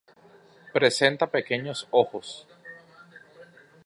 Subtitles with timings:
[0.73, 2.47] Presenta pequeños ojos.